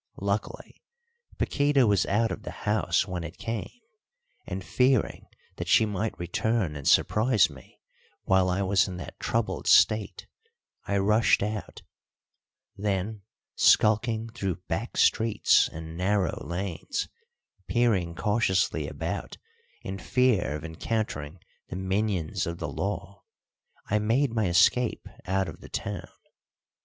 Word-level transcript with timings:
Luckily, 0.19 0.81
Paquíta 1.37 1.87
was 1.87 2.07
out 2.07 2.31
of 2.31 2.41
the 2.41 2.49
house 2.65 3.07
when 3.07 3.23
it 3.23 3.37
came, 3.37 3.79
and 4.47 4.63
fearing 4.63 5.27
that 5.57 5.67
she 5.67 5.85
might 5.85 6.17
return 6.17 6.75
and 6.75 6.87
surprise 6.87 7.51
me 7.51 7.79
while 8.23 8.49
I 8.49 8.63
was 8.63 8.87
in 8.87 8.97
that 8.97 9.19
troubled 9.19 9.67
state, 9.67 10.25
I 10.87 10.97
rushed 10.97 11.43
out; 11.43 11.83
then, 12.75 13.21
skulking 13.55 14.29
through 14.29 14.55
back 14.67 14.97
streets 14.97 15.67
and 15.71 15.95
narrow 15.95 16.41
lanes, 16.43 17.07
peering 17.67 18.15
cautiously 18.15 18.87
about 18.87 19.37
in 19.83 19.99
fear 19.99 20.55
of 20.55 20.65
encountering 20.65 21.37
the 21.69 21.75
minions 21.75 22.47
of 22.47 22.57
the 22.57 22.67
law, 22.69 23.21
I 23.87 23.99
made 23.99 24.33
my 24.33 24.47
escape 24.47 25.05
out 25.27 25.47
of 25.47 25.61
the 25.61 25.69
town. 25.69 26.09